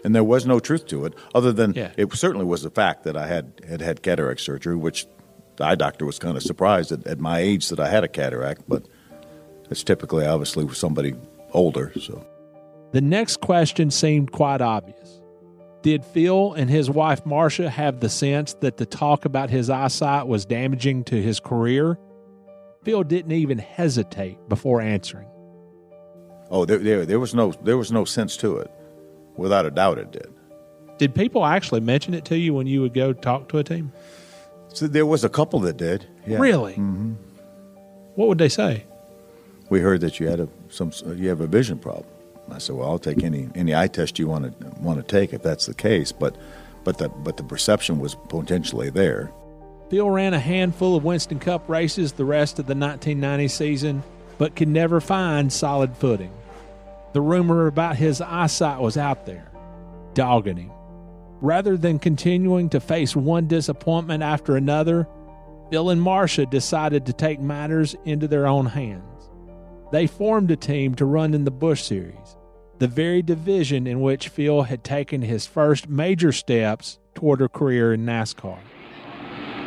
And 0.05 0.15
there 0.15 0.25
was 0.25 0.47
no 0.47 0.61
truth 0.61 0.87
to 0.89 1.05
it, 1.07 1.15
other 1.35 1.53
than 1.53 1.73
Yeah. 1.75 1.91
it 1.97 2.13
certainly 2.15 2.47
was 2.47 2.63
the 2.63 2.71
fact 2.71 3.05
that 3.05 3.17
I 3.17 3.27
had 3.27 3.61
had, 3.69 3.81
had 3.81 4.03
cataract 4.03 4.41
surgery, 4.41 4.77
which 4.77 5.07
the 5.57 5.65
eye 5.65 5.75
doctor 5.75 6.07
was 6.07 6.19
kind 6.21 6.37
of 6.37 6.43
surprised 6.43 6.93
at, 6.93 7.07
at 7.07 7.19
my 7.19 7.41
age 7.41 7.69
that 7.71 7.81
I 7.81 7.89
had 7.89 8.05
a 8.05 8.09
cataract. 8.09 8.63
But 8.69 8.85
it's 9.71 9.83
typically, 9.83 10.25
obviously, 10.25 10.65
with 10.65 10.77
somebody 10.77 11.15
older. 11.53 11.93
So 12.01 12.25
The 12.93 13.01
next 13.01 13.41
question 13.41 13.91
seemed 13.91 14.31
quite 14.31 14.61
obvious. 14.61 15.21
Did 15.83 16.05
Phil 16.05 16.53
and 16.55 16.69
his 16.71 16.91
wife 16.91 17.25
Marcia 17.27 17.71
have 17.71 18.01
the 18.01 18.09
sense 18.09 18.55
that 18.61 18.77
the 18.79 18.87
talk 18.87 19.25
about 19.25 19.49
his 19.51 19.69
eyesight 19.71 20.27
was 20.27 20.45
damaging 20.45 21.05
to 21.05 21.21
his 21.21 21.41
career? 21.41 21.99
Phil 22.85 23.03
didn't 23.05 23.33
even 23.33 23.59
hesitate 23.59 24.39
before 24.49 24.81
answering. 24.81 25.29
Oh, 26.51 26.65
there, 26.65 26.79
there, 26.79 27.05
there 27.07 27.21
was 27.21 27.35
no, 27.35 27.53
there 27.63 27.77
was 27.77 27.93
no 27.93 28.05
sense 28.05 28.37
to 28.39 28.57
it. 28.59 28.71
Without 29.37 29.67
a 29.67 29.71
doubt, 29.71 29.99
it 29.99 30.11
did. 30.11 30.33
Did 30.99 31.15
people 31.15 31.45
actually 31.45 31.81
mention 31.81 32.15
it 32.15 32.25
to 32.27 32.37
you 32.39 32.55
when 32.55 32.67
you 32.67 32.81
would 32.81 32.95
go 32.95 33.13
talk 33.13 33.49
to 33.51 33.59
a 33.59 33.65
team? 33.65 33.93
So 34.69 34.87
there 34.87 35.07
was 35.07 35.25
a 35.25 35.29
couple 35.29 35.61
that 35.61 35.77
did. 35.77 36.07
Yeah. 36.27 36.39
Really? 36.39 36.75
hmm 36.75 37.13
What 38.17 38.29
would 38.29 38.39
they 38.39 38.49
say? 38.49 38.85
We 39.71 39.81
heard 39.81 40.01
that 40.01 40.19
you 40.19 40.29
had 40.29 40.41
a 40.41 40.49
some, 40.71 40.91
you 41.17 41.29
have 41.29 41.41
a 41.41 41.47
vision 41.47 41.79
problem. 41.79 42.07
I 42.51 42.59
said, 42.59 42.77
well, 42.77 42.89
I'll 42.89 42.99
take 42.99 43.23
any 43.23 43.49
any 43.55 43.75
eye 43.75 43.89
test 43.89 44.19
you 44.19 44.27
want 44.27 44.59
to 44.61 44.67
want 44.81 44.99
to 44.99 45.05
take 45.05 45.33
if 45.35 45.43
that's 45.43 45.67
the 45.67 45.75
case. 45.75 46.13
But, 46.13 46.37
but 46.85 46.99
the 46.99 47.11
but 47.11 47.37
the 47.37 47.43
perception 47.43 47.99
was 47.99 48.15
potentially 48.29 48.91
there. 48.91 49.31
Phil 49.91 50.09
ran 50.11 50.35
a 50.35 50.39
handful 50.41 50.97
of 50.97 51.05
Winston 51.05 51.39
Cup 51.39 51.69
races 51.69 52.13
the 52.13 52.25
rest 52.25 52.59
of 52.59 52.67
the 52.67 52.75
1990 52.75 53.49
season, 53.49 54.03
but 54.39 54.57
could 54.57 54.69
never 54.69 55.01
find 55.01 55.53
solid 55.53 55.97
footing. 55.97 56.33
The 57.13 57.21
rumor 57.21 57.67
about 57.67 57.97
his 57.97 58.21
eyesight 58.21 58.81
was 58.81 58.97
out 58.97 59.27
there, 59.27 59.51
dogging 60.15 60.57
him. 60.57 60.73
Rather 61.41 61.77
than 61.77 61.99
continuing 61.99 62.69
to 62.71 62.81
face 62.81 63.15
one 63.15 63.47
disappointment 63.47 64.23
after 64.23 64.57
another, 64.57 65.07
Phil 65.71 65.91
and 65.91 66.01
Marcia 66.01 66.47
decided 66.47 67.07
to 67.07 67.13
take 67.13 67.41
matters 67.41 67.95
into 68.05 68.27
their 68.27 68.47
own 68.47 68.67
hands. 68.67 69.05
They 69.93 70.07
formed 70.07 70.51
a 70.51 70.57
team 70.57 70.95
to 70.97 71.05
run 71.05 71.35
in 71.35 71.45
the 71.45 71.51
Busch 71.51 71.83
Series, 71.83 72.37
the 72.79 72.89
very 72.89 73.23
division 73.23 73.87
in 73.87 74.01
which 74.01 74.29
Phil 74.29 74.63
had 74.63 74.85
taken 74.85 75.23
his 75.23 75.47
first 75.47 75.89
major 75.89 76.33
steps 76.33 76.99
toward 77.15 77.41
a 77.41 77.49
career 77.49 77.93
in 77.93 78.05
NASCAR. 78.05 78.59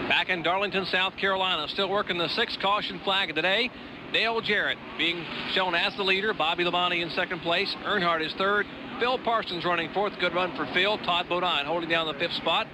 Back 0.07 0.29
in 0.29 0.43
Darlington, 0.43 0.85
South 0.85 1.15
Carolina, 1.17 1.67
still 1.69 1.89
working 1.89 2.17
the 2.17 2.27
sixth 2.29 2.59
caution 2.59 2.99
flag 2.99 3.29
of 3.29 3.35
the 3.35 3.41
day. 3.41 3.71
Dale 4.13 4.41
Jarrett 4.41 4.77
being 4.97 5.25
shown 5.53 5.75
as 5.75 5.95
the 5.95 6.03
leader. 6.03 6.33
Bobby 6.33 6.63
Labonte 6.63 7.01
in 7.01 7.09
second 7.11 7.39
place. 7.41 7.73
Earnhardt 7.83 8.25
is 8.25 8.33
third. 8.33 8.65
Phil 8.99 9.17
Parsons 9.19 9.65
running 9.65 9.91
fourth. 9.93 10.13
Good 10.19 10.33
run 10.33 10.55
for 10.55 10.65
Phil. 10.73 10.97
Todd 10.99 11.29
Bodine 11.29 11.65
holding 11.65 11.89
down 11.89 12.07
the 12.07 12.19
fifth 12.19 12.33
spot. 12.33 12.67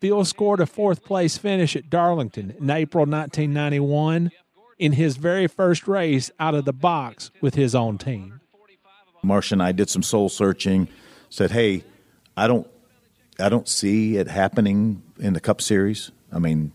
Phil 0.00 0.24
scored 0.24 0.60
a 0.60 0.66
fourth 0.66 1.04
place 1.04 1.36
finish 1.36 1.76
at 1.76 1.90
Darlington 1.90 2.54
in 2.58 2.70
April 2.70 3.04
1991 3.04 4.30
in 4.78 4.92
his 4.92 5.16
very 5.16 5.46
first 5.46 5.88
race 5.88 6.30
out 6.38 6.54
of 6.54 6.64
the 6.64 6.72
box 6.72 7.30
with 7.40 7.54
his 7.54 7.74
own 7.74 7.98
team. 7.98 8.40
Marcia 9.22 9.54
and 9.54 9.62
I 9.62 9.72
did 9.72 9.90
some 9.90 10.02
soul 10.02 10.28
searching. 10.28 10.88
Said, 11.30 11.50
hey, 11.50 11.84
I 12.36 12.46
don't 12.46 12.66
I 13.38 13.48
don't 13.48 13.68
see 13.68 14.16
it 14.16 14.28
happening 14.28 15.02
in 15.18 15.32
the 15.32 15.40
Cup 15.40 15.60
Series. 15.60 16.10
I 16.32 16.38
mean, 16.38 16.72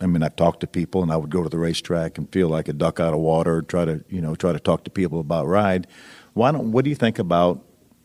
I 0.00 0.06
mean, 0.06 0.22
I've 0.22 0.36
talked 0.36 0.60
to 0.60 0.66
people, 0.66 1.02
and 1.02 1.12
I 1.12 1.16
would 1.16 1.30
go 1.30 1.42
to 1.42 1.48
the 1.48 1.58
racetrack 1.58 2.16
and 2.16 2.30
feel 2.32 2.48
like 2.48 2.68
a 2.68 2.72
duck 2.72 3.00
out 3.00 3.12
of 3.12 3.20
water. 3.20 3.62
Try 3.62 3.84
to, 3.84 4.04
you 4.08 4.20
know, 4.20 4.34
try 4.34 4.52
to 4.52 4.60
talk 4.60 4.84
to 4.84 4.90
people 4.90 5.20
about 5.20 5.46
ride. 5.46 5.86
Why 6.32 6.52
don't? 6.52 6.72
What 6.72 6.84
do 6.84 6.90
you 6.90 6.96
think 6.96 7.18
about, 7.18 7.64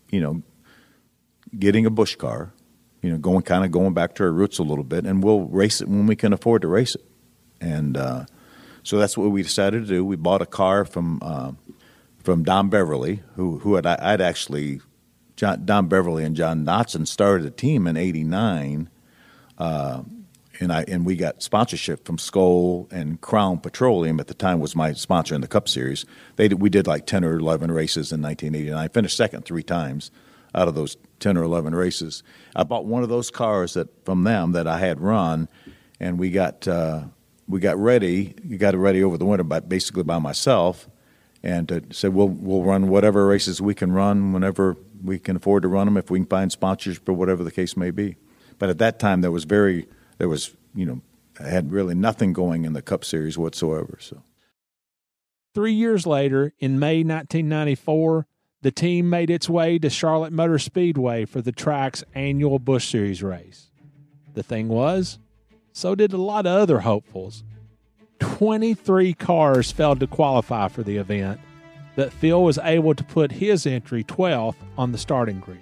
you 0.10 0.20
know, 0.20 0.44
getting 1.58 1.86
a 1.86 1.90
Busch 1.90 2.16
car? 2.16 2.52
You 3.02 3.12
know, 3.12 3.18
going 3.18 3.44
kind 3.44 3.64
of 3.64 3.72
going 3.72 3.94
back 3.94 4.16
to 4.16 4.24
our 4.24 4.32
roots 4.32 4.58
a 4.58 4.64
little 4.64 4.84
bit, 4.84 5.06
and 5.06 5.24
we'll 5.24 5.42
race 5.42 5.80
it 5.80 5.88
when 5.88 6.08
we 6.08 6.16
can 6.16 6.34
afford 6.34 6.64
to 6.64 6.68
race 6.68 6.96
it. 6.96 7.06
And 7.62 7.96
uh, 7.96 8.26
so 8.84 8.98
that's 8.98 9.18
what 9.18 9.32
we 9.32 9.44
decided 9.44 9.84
to 9.84 9.88
do. 9.88 10.04
We 10.04 10.16
bought 10.16 10.42
a 10.42 10.46
car 10.46 10.86
from 10.86 11.20
uh, 11.22 11.52
from 12.24 12.44
Don 12.44 12.70
Beverly, 12.70 13.22
who 13.36 13.60
who 13.60 13.76
had 13.76 13.86
I'd 13.86 14.22
actually 14.22 14.82
John, 15.36 15.66
Don 15.66 15.88
Beverly 15.88 16.24
and 16.24 16.36
John 16.36 16.66
Knotson 16.66 17.08
started 17.08 17.46
a 17.46 17.52
team 17.52 17.88
in 17.88 17.98
'89, 17.98 18.90
uh, 19.58 20.02
and 20.60 20.72
I 20.72 20.84
and 20.88 21.06
we 21.06 21.16
got 21.16 21.42
sponsorship 21.42 22.06
from 22.06 22.18
Skoal 22.18 22.88
and 22.92 23.20
Crown 23.22 23.60
Petroleum 23.60 24.20
at 24.20 24.28
the 24.28 24.34
time 24.34 24.60
was 24.60 24.76
my 24.76 24.94
sponsor 24.94 25.36
in 25.36 25.42
the 25.42 25.48
Cup 25.48 25.68
Series. 25.68 26.06
They 26.36 26.48
did, 26.48 26.62
we 26.62 26.70
did 26.70 26.88
like 26.88 27.06
ten 27.06 27.24
or 27.24 27.34
eleven 27.34 27.72
races 27.72 28.12
in 28.12 28.22
1989. 28.22 28.78
I 28.78 28.88
Finished 28.88 29.18
second 29.18 29.46
three 29.46 29.64
times 29.64 30.12
out 30.54 30.68
of 30.68 30.76
those 30.76 30.98
ten 31.20 31.38
or 31.38 31.44
eleven 31.44 31.76
races. 31.76 32.24
I 32.56 32.64
bought 32.64 32.86
one 32.86 33.04
of 33.04 33.10
those 33.10 33.30
cars 33.30 33.74
that 33.74 34.06
from 34.06 34.24
them 34.24 34.54
that 34.54 34.68
I 34.68 34.80
had 34.80 35.02
run, 35.02 35.48
and 36.00 36.18
we 36.20 36.32
got 36.32 36.68
uh, 36.68 37.04
we 37.48 37.60
got 37.60 37.78
ready. 37.78 38.28
Got 38.58 38.74
it 38.74 38.78
ready 38.78 39.04
over 39.04 39.18
the 39.18 39.26
winter, 39.26 39.44
by, 39.44 39.60
basically 39.60 40.04
by 40.04 40.20
myself 40.20 40.88
and 41.46 41.72
uh, 41.72 41.80
said 41.92 42.14
we'll 42.14 42.28
we'll 42.28 42.64
run 42.64 42.90
whatever 42.90 43.28
races 43.28 43.62
we 43.62 43.76
can 43.76 43.92
run 43.92 44.34
whenever 44.34 44.76
we 45.04 45.20
can 45.20 45.36
afford 45.36 45.62
to 45.62 45.70
run 45.70 45.86
them 45.86 45.96
if 45.96 46.10
we 46.10 46.20
can 46.20 46.26
find 46.26 46.52
sponsors 46.52 46.98
for 46.98 47.14
whatever 47.14 47.44
the 47.44 47.52
case 47.52 47.78
may 47.78 47.92
be. 47.92 48.18
But 48.58 48.70
at 48.70 48.80
that 48.80 49.00
time 49.00 49.22
there 49.22 49.32
was 49.32 49.44
very 49.44 49.88
there 50.18 50.30
was 50.30 50.56
you 50.74 50.86
know 50.86 51.02
had 51.40 51.72
really 51.72 51.96
nothing 51.96 52.34
going 52.34 52.66
in 52.66 52.74
the 52.74 52.82
Cup 52.82 53.04
Series 53.04 53.38
whatsoever. 53.38 53.98
So 54.00 54.22
Three 55.56 55.74
years 55.74 56.06
later, 56.06 56.52
in 56.60 56.80
May 56.80 56.98
1994, 56.98 58.28
the 58.62 58.72
team 58.72 59.10
made 59.10 59.30
its 59.30 59.48
way 59.48 59.80
to 59.80 59.90
Charlotte 59.90 60.34
Motor 60.34 60.60
Speedway 60.60 61.24
for 61.24 61.42
the 61.42 61.54
track's 61.54 62.04
annual 62.14 62.60
Busch 62.60 62.90
Series 62.90 63.24
race. 63.24 63.72
The 64.34 64.44
thing 64.44 64.68
was, 64.68 65.18
so 65.72 65.96
did 65.96 66.12
a 66.12 66.18
lot 66.18 66.46
of 66.46 66.60
other 66.60 66.82
hopefuls. 66.82 67.46
23 68.20 69.14
cars 69.14 69.72
failed 69.72 70.02
to 70.02 70.08
qualify 70.08 70.68
for 70.68 70.84
the 70.84 70.98
event, 70.98 71.40
but 71.96 72.12
Phil 72.12 72.44
was 72.44 72.58
able 72.58 72.94
to 72.94 73.04
put 73.06 73.32
his 73.32 73.66
entry 73.66 74.04
12th 74.04 74.56
on 74.78 74.92
the 74.92 74.98
starting 74.98 75.40
grid. 75.40 75.60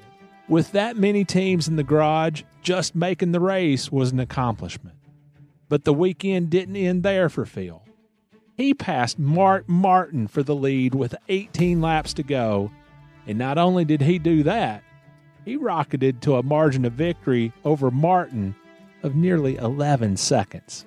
With 0.50 0.74
that 0.74 0.98
many 0.98 1.24
teams 1.24 1.68
in 1.68 1.78
the 1.78 1.84
garage, 1.84 2.44
just 2.62 2.96
making 2.96 3.32
the 3.32 3.40
race 3.40 3.92
was 3.92 4.12
an 4.12 4.20
accomplishment. 4.20 4.98
But 5.70 5.86
the 5.86 5.94
weekend 5.94 6.50
didn't 6.50 6.76
end 6.76 7.04
there 7.04 7.30
for 7.30 7.46
Phil. 7.46 7.82
He 8.56 8.74
passed 8.74 9.18
Mark 9.18 9.68
Martin 9.68 10.28
for 10.28 10.44
the 10.44 10.56
lead 10.56 10.94
with 10.94 11.16
18 11.30 11.82
laps 11.82 12.14
to 12.16 12.24
go, 12.24 12.72
and 13.26 13.38
not 13.38 13.58
only 13.58 13.86
did 13.86 14.02
he 14.02 14.20
do 14.20 14.44
that, 14.44 14.84
he 15.46 15.56
rocketed 15.56 16.22
to 16.22 16.36
a 16.36 16.44
margin 16.44 16.86
of 16.86 16.94
victory 16.94 17.52
over 17.66 17.90
Martin 17.90 18.56
of 19.02 19.16
nearly 19.16 19.58
11 19.58 20.18
seconds. 20.18 20.86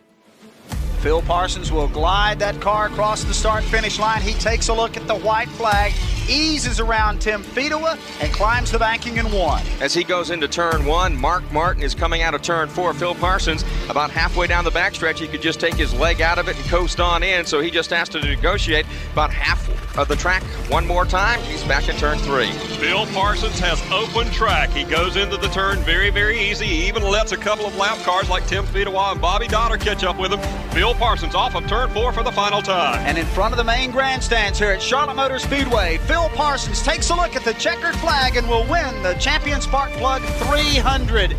Phil 1.01 1.23
Parsons 1.23 1.71
will 1.73 1.89
glide 1.89 2.39
that 2.39 2.61
car 2.61 2.87
across 2.87 3.25
the 3.25 3.35
start 3.35 3.65
finish 3.65 3.99
line. 3.99 4.23
He 4.23 4.33
takes 4.35 4.69
a 4.69 4.75
look 4.75 4.97
at 4.97 5.07
the 5.07 5.17
white 5.17 5.49
flag, 5.51 5.93
eases 6.29 6.81
around 6.81 7.21
Tim 7.21 7.43
Fedewa, 7.43 7.99
and 8.21 8.33
climbs 8.33 8.71
the 8.71 8.79
banking 8.79 9.17
in 9.17 9.31
one. 9.33 9.63
As 9.81 9.95
he 9.95 10.05
goes 10.05 10.31
into 10.31 10.49
turn 10.49 10.85
one, 10.85 11.17
Mark 11.17 11.51
Martin 11.53 11.83
is 11.83 11.95
coming 11.95 12.23
out 12.23 12.35
of 12.35 12.43
turn 12.43 12.69
four. 12.69 12.93
Phil 12.95 13.15
Parsons, 13.15 13.65
about 13.89 14.11
halfway 14.11 14.47
down 14.47 14.65
the 14.65 14.71
backstretch, 14.71 15.19
he 15.19 15.29
could 15.29 15.43
just 15.43 15.61
take 15.61 15.75
his 15.75 15.93
leg 15.95 16.21
out 16.21 16.39
of 16.39 16.49
it 16.49 16.57
and 16.57 16.65
coast 16.67 17.01
on 17.01 17.23
in, 17.23 17.45
so 17.45 17.61
he 17.61 17.71
just 17.71 17.91
has 17.91 18.09
to 18.11 18.21
negotiate 18.21 18.87
about 19.13 19.33
half 19.33 19.67
of 19.99 20.09
the 20.09 20.17
track 20.17 20.43
one 20.69 20.87
more 20.87 21.07
time. 21.07 21.41
He's 21.41 21.65
back 21.65 21.89
in 21.89 21.97
turn 21.97 22.19
three. 22.19 22.51
Phil 22.79 23.07
Parsons 23.07 23.59
has 23.61 23.81
open 23.91 24.31
track. 24.31 24.69
He 24.71 24.85
goes 24.85 25.17
into 25.17 25.37
the 25.37 25.49
turn 25.49 25.79
very, 25.81 26.11
very 26.11 26.39
easy. 26.39 26.67
He 26.67 26.89
even 26.89 27.03
lets 27.03 27.33
a 27.33 27.37
couple 27.37 27.67
of 27.67 27.75
lap 27.77 27.99
cars 27.99 28.29
like 28.29 28.47
Tim 28.47 28.65
Fedewa 28.67 29.13
and 29.13 29.21
Bobby 29.21 29.49
Dotter 29.49 29.79
catch 29.79 30.05
up 30.05 30.19
with 30.19 30.33
him. 30.33 30.41
Phil 30.71 30.95
Parsons 30.95 31.35
off 31.35 31.55
of 31.55 31.67
turn 31.67 31.89
four 31.91 32.13
for 32.13 32.23
the 32.23 32.33
final 32.33 32.61
time. 32.61 32.99
And 33.07 33.17
in 33.17 33.25
front 33.27 33.55
of 33.55 33.59
the 33.59 33.65
main 33.65 33.91
grandstands 33.91 34.59
here 34.59 34.71
at 34.71 34.83
Charlotte 34.83 35.17
Motor 35.17 35.39
Speedway, 35.39 35.99
Phil 35.99 36.16
Parsons 36.35 36.83
takes 36.83 37.11
a 37.11 37.15
look 37.15 37.37
at 37.37 37.45
the 37.45 37.53
checkered 37.55 37.95
flag 37.97 38.37
and 38.37 38.49
will 38.49 38.67
win 38.71 39.03
the 39.03 39.15
Champion 39.15 39.61
Spark 39.61 39.91
Plug 39.93 40.23
300. 40.23 41.37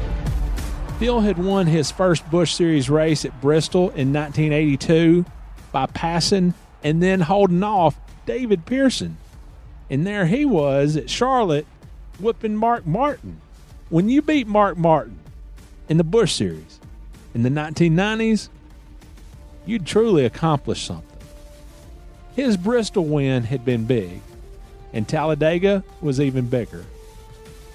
Phil 1.00 1.19
had 1.19 1.38
won 1.38 1.67
his 1.67 1.91
first 1.91 2.29
Busch 2.31 2.53
Series 2.53 2.89
race 2.89 3.25
at 3.25 3.39
Bristol 3.41 3.89
in 3.89 4.13
1982 4.13 5.25
by 5.72 5.86
passing 5.88 6.53
and 6.84 7.01
then 7.01 7.22
holding 7.22 7.63
off 7.63 8.00
David 8.25 8.65
Pearson. 8.65 9.17
And 9.89 10.05
there 10.05 10.25
he 10.25 10.46
was 10.46 10.96
at 10.96 11.10
Charlotte 11.10 11.67
whipping 12.19 12.55
Mark 12.55 12.86
Martin. 12.86 13.41
When 13.89 14.10
you 14.10 14.22
beat 14.22 14.48
Mark 14.48 14.77
Martin 14.77 15.19
in 15.89 15.98
the 15.98 16.03
Busch 16.03 16.34
Series 16.34 16.79
in 17.34 17.43
the 17.43 17.50
1990s, 17.50 18.50
you'd 19.65 19.86
truly 19.86 20.25
accomplished 20.25 20.86
something. 20.86 21.19
His 22.36 22.57
Bristol 22.57 23.05
win 23.05 23.43
had 23.43 23.65
been 23.65 23.86
big, 23.86 24.22
and 24.94 25.08
Talladega 25.08 25.84
was 26.01 26.20
even 26.20 26.48
bigger. 26.48 26.86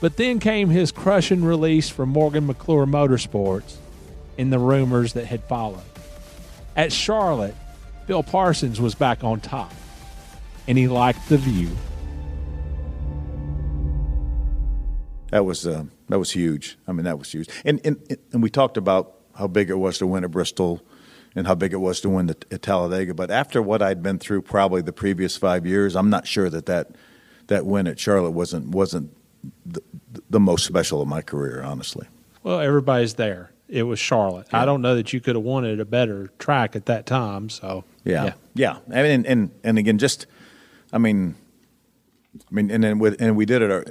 But 0.00 0.16
then 0.16 0.40
came 0.40 0.68
his 0.68 0.90
crushing 0.90 1.44
release 1.44 1.88
from 1.88 2.08
Morgan 2.08 2.46
McClure 2.46 2.86
Motorsports 2.86 3.76
and 4.36 4.52
the 4.52 4.58
rumors 4.58 5.12
that 5.12 5.26
had 5.26 5.44
followed. 5.44 5.84
At 6.76 6.92
Charlotte, 6.92 7.54
Phil 8.06 8.22
Parsons 8.22 8.80
was 8.80 8.94
back 8.94 9.22
on 9.22 9.40
top, 9.40 9.72
and 10.66 10.76
he 10.76 10.88
liked 10.88 11.28
the 11.28 11.38
view. 11.38 11.70
That 15.30 15.44
was 15.44 15.66
uh, 15.66 15.84
that 16.08 16.18
was 16.18 16.32
huge. 16.32 16.76
I 16.86 16.92
mean, 16.92 17.04
that 17.04 17.18
was 17.18 17.30
huge. 17.32 17.48
And, 17.64 17.80
and 17.84 18.18
and 18.32 18.42
we 18.42 18.50
talked 18.50 18.76
about 18.76 19.14
how 19.34 19.46
big 19.46 19.70
it 19.70 19.78
was 19.78 19.98
to 19.98 20.06
win 20.06 20.24
at 20.24 20.30
Bristol, 20.30 20.82
and 21.34 21.46
how 21.46 21.54
big 21.54 21.72
it 21.72 21.78
was 21.78 22.00
to 22.02 22.08
win 22.08 22.30
at 22.30 22.62
Talladega. 22.62 23.14
But 23.14 23.30
after 23.30 23.62
what 23.62 23.82
I'd 23.82 24.02
been 24.02 24.18
through, 24.18 24.42
probably 24.42 24.82
the 24.82 24.92
previous 24.92 25.36
five 25.36 25.66
years, 25.66 25.96
I'm 25.96 26.10
not 26.10 26.26
sure 26.26 26.50
that 26.50 26.66
that, 26.66 26.90
that 27.46 27.66
win 27.66 27.86
at 27.86 27.98
Charlotte 27.98 28.32
wasn't 28.32 28.68
wasn't 28.68 29.16
the, 29.66 29.82
the 30.30 30.40
most 30.40 30.64
special 30.64 31.02
of 31.02 31.08
my 31.08 31.22
career, 31.22 31.62
honestly. 31.62 32.06
Well, 32.42 32.60
everybody's 32.60 33.14
there. 33.14 33.50
It 33.68 33.84
was 33.84 33.98
Charlotte. 33.98 34.48
Yeah. 34.52 34.62
I 34.62 34.64
don't 34.64 34.82
know 34.82 34.94
that 34.96 35.12
you 35.12 35.20
could 35.20 35.34
have 35.34 35.44
wanted 35.44 35.80
a 35.80 35.84
better 35.84 36.30
track 36.38 36.76
at 36.76 36.86
that 36.86 37.06
time. 37.06 37.48
So 37.48 37.84
yeah, 38.04 38.24
yeah. 38.24 38.32
yeah. 38.54 38.98
I 38.98 39.02
mean, 39.02 39.26
and 39.26 39.50
and 39.64 39.78
again, 39.78 39.98
just 39.98 40.26
I 40.92 40.98
mean, 40.98 41.36
I 42.36 42.54
mean, 42.54 42.70
and 42.70 42.84
then 42.84 42.98
with 42.98 43.20
and 43.20 43.36
we 43.36 43.46
did 43.46 43.62
it. 43.62 43.70
Our, 43.70 43.84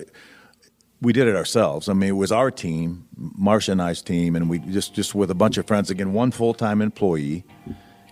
we 1.01 1.13
did 1.13 1.27
it 1.27 1.35
ourselves. 1.35 1.89
I 1.89 1.93
mean, 1.93 2.09
it 2.09 2.13
was 2.13 2.31
our 2.31 2.51
team, 2.51 3.07
Marcia 3.17 3.71
and 3.71 3.81
I's 3.81 4.01
team, 4.01 4.35
and 4.35 4.49
we 4.49 4.59
just 4.59 4.93
just 4.93 5.15
with 5.15 5.31
a 5.31 5.35
bunch 5.35 5.57
of 5.57 5.65
friends. 5.65 5.89
Again, 5.89 6.13
one 6.13 6.31
full 6.31 6.53
time 6.53 6.81
employee, 6.81 7.43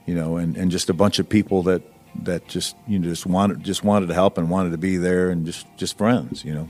you 0.05 0.15
know, 0.15 0.38
and, 0.38 0.58
and 0.58 0.72
just 0.72 0.89
a 0.89 0.93
bunch 0.93 1.19
of 1.19 1.29
people 1.29 1.63
that 1.63 1.84
that 2.24 2.48
just 2.48 2.75
you 2.88 2.98
know 2.98 3.08
just 3.08 3.27
wanted 3.27 3.63
just 3.63 3.84
wanted 3.84 4.08
to 4.08 4.15
help 4.15 4.38
and 4.38 4.50
wanted 4.50 4.72
to 4.72 4.77
be 4.77 4.98
there, 4.98 5.29
and 5.29 5.46
just 5.46 5.67
just 5.77 5.98
friends, 5.98 6.43
you 6.43 6.53
know. 6.53 6.67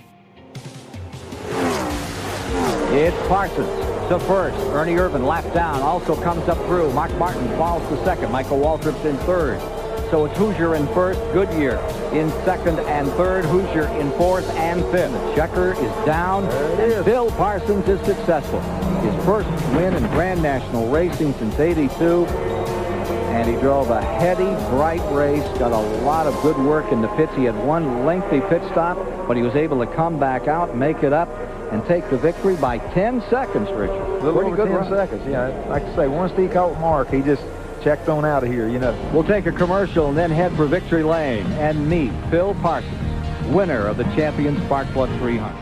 It's 2.92 3.28
Parsons 3.28 3.70
to 4.10 4.20
first. 4.22 4.58
Ernie 4.72 4.96
Irvan 4.96 5.26
lap 5.26 5.46
down, 5.54 5.82
also 5.82 6.20
comes 6.22 6.50
up 6.50 6.58
through. 6.66 6.92
Mark 6.92 7.14
Martin 7.14 7.48
falls 7.58 7.88
to 7.90 8.04
second. 8.04 8.32
Michael 8.32 8.60
Waltrip's 8.60 9.06
in 9.06 9.16
third. 9.20 9.62
So 10.12 10.26
it's 10.26 10.36
Hoosier 10.40 10.74
in 10.74 10.88
first, 10.88 11.20
Goodyear 11.34 11.76
in 12.14 12.30
second 12.44 12.80
and 12.80 13.08
third, 13.12 13.46
Hoosier 13.46 13.86
in 14.00 14.12
fourth 14.14 14.50
and 14.56 14.82
fifth. 14.92 15.12
Checker 15.36 15.74
is 15.74 16.06
down, 16.06 16.46
and 16.46 17.06
Phil 17.06 17.30
Parsons 17.32 17.88
is 17.88 18.00
successful. 18.08 18.60
His 19.02 19.26
first 19.26 19.48
win 19.76 19.94
in 19.94 20.02
Grand 20.12 20.42
National 20.42 20.90
Racing 20.90 21.34
since 21.36 21.60
82. 21.60 22.26
And 22.26 23.48
he 23.48 23.56
drove 23.62 23.92
a 23.92 24.02
heady, 24.02 24.50
bright 24.72 25.02
race, 25.14 25.44
got 25.60 25.72
a 25.72 26.02
lot 26.04 26.26
of 26.26 26.34
good 26.42 26.58
work 26.58 26.92
in 26.92 27.02
the 27.04 27.08
pits. 27.10 27.32
He 27.36 27.44
had 27.44 27.56
one 27.64 28.04
lengthy 28.04 28.42
pit 28.42 28.64
stop, 28.72 28.98
but 29.28 29.38
he 29.38 29.44
was 29.44 29.56
able 29.56 29.80
to 29.86 29.96
come 29.96 30.20
back 30.20 30.48
out, 30.48 30.76
make 30.76 31.04
it 31.04 31.14
up, 31.14 31.30
and 31.72 31.86
take 31.86 32.10
the 32.10 32.18
victory 32.18 32.56
by 32.56 32.80
10 32.80 33.22
seconds, 33.30 33.70
Richard. 33.70 33.92
A 33.92 34.24
little 34.24 34.34
Pretty 34.34 34.48
over 34.48 34.56
good 34.56 34.68
10 34.70 34.76
run. 34.76 34.90
seconds, 34.90 35.22
yeah. 35.30 35.48
Like 35.70 35.84
I 35.84 35.96
say, 35.96 36.08
once 36.08 36.36
he 36.36 36.48
caught 36.48 36.80
Mark, 36.82 37.10
he 37.12 37.22
just 37.22 37.44
checked 37.82 38.10
on 38.10 38.26
out 38.26 38.44
of 38.44 38.52
here, 38.52 38.68
you 38.68 38.80
know. 38.80 38.98
We'll 39.14 39.24
take 39.24 39.46
a 39.46 39.52
commercial 39.52 40.10
and 40.10 40.18
then 40.18 40.32
head 40.32 40.56
for 40.56 40.66
Victory 40.66 41.04
Lane 41.04 41.46
and 41.54 41.90
meet 41.90 42.12
Phil 42.30 42.54
Parsons, 42.56 43.48
winner 43.48 43.88
of 43.88 43.98
the 43.98 44.04
Champion 44.16 44.58
Spark 44.66 44.88
Plug 44.90 45.10
300. 45.20 45.56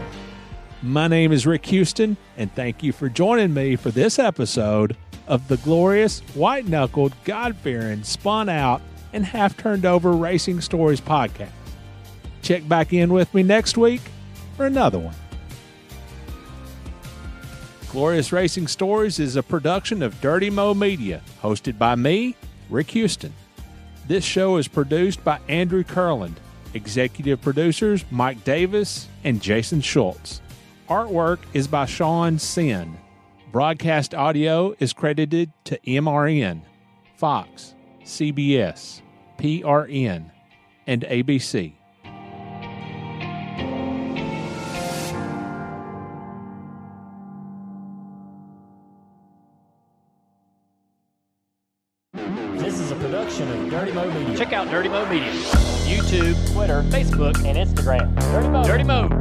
My 0.82 1.08
name 1.08 1.32
is 1.32 1.48
Rick 1.48 1.66
Houston, 1.68 2.18
and 2.38 2.54
thank 2.54 2.84
you 2.84 2.92
for 2.92 3.10
joining 3.10 3.54
me 3.54 3.76
for 3.76 3.92
this 3.92 4.20
episode 4.20 4.96
of 5.28 5.48
the 5.48 5.58
glorious, 5.58 6.20
white 6.36 6.68
knuckled, 6.68 7.14
God 7.26 7.56
fearing, 7.58 8.04
spun 8.04 8.48
out, 8.48 8.82
and 9.14 9.26
half 9.26 9.58
turned 9.58 9.86
over 9.86 10.12
Racing 10.12 10.62
Stories 10.62 11.02
podcast. 11.02 11.50
Check 12.42 12.68
back 12.68 12.94
in 12.94 13.12
with 13.12 13.34
me 13.34 13.44
next 13.44 13.78
week 13.78 14.02
for 14.56 14.66
another 14.66 15.00
one. 15.00 15.16
Glorious 17.98 18.32
Racing 18.32 18.68
Stories 18.68 19.18
is 19.18 19.38
a 19.38 19.42
production 19.42 20.04
of 20.04 20.22
Dirty 20.22 20.52
Mo 20.52 20.76
Media, 20.76 21.20
hosted 21.42 21.80
by 21.80 21.96
me, 21.96 22.36
Rick 22.70 22.92
Houston. 22.92 23.34
This 24.08 24.24
show 24.24 24.58
is 24.58 24.68
produced 24.68 25.24
by 25.24 25.40
Andrew 25.50 25.84
Kurland, 25.84 26.36
executive 26.76 27.42
producers 27.42 28.06
Mike 28.12 28.44
Davis 28.44 29.08
and 29.24 29.42
Jason 29.42 29.82
Schultz. 29.82 30.42
Artwork 30.88 31.40
is 31.56 31.68
by 31.68 31.88
Sean 31.88 32.38
Sin. 32.38 33.00
Broadcast 33.52 34.14
audio 34.14 34.76
is 34.78 34.94
credited 34.94 35.52
to 35.64 35.80
MRN, 35.80 36.62
Fox, 37.16 37.74
CBS, 38.04 39.02
PRN, 39.40 40.30
and 40.86 41.02
ABC. 41.02 41.74
Facebook, 57.18 57.46
and 57.46 57.58
Instagram. 57.58 58.16
Dirty 58.32 58.48
Mo. 58.50 58.64
Dirty 58.64 58.84
Mo. 58.84 59.17